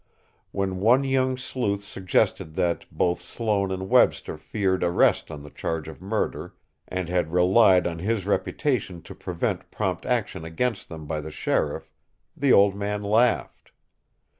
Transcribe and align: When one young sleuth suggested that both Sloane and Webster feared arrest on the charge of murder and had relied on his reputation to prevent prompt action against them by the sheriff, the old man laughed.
When 0.51 0.79
one 0.79 1.03
young 1.03 1.37
sleuth 1.37 1.83
suggested 1.83 2.55
that 2.55 2.85
both 2.91 3.19
Sloane 3.19 3.69
and 3.69 3.87
Webster 3.87 4.35
feared 4.35 4.83
arrest 4.83 5.29
on 5.29 5.43
the 5.43 5.51
charge 5.51 5.87
of 5.87 6.01
murder 6.01 6.55
and 6.87 7.07
had 7.07 7.31
relied 7.31 7.85
on 7.85 7.99
his 7.99 8.25
reputation 8.25 9.03
to 9.03 9.13
prevent 9.13 9.69
prompt 9.69 10.07
action 10.07 10.43
against 10.43 10.89
them 10.89 11.05
by 11.05 11.21
the 11.21 11.29
sheriff, 11.29 11.93
the 12.35 12.51
old 12.51 12.73
man 12.75 13.03
laughed. 13.03 13.71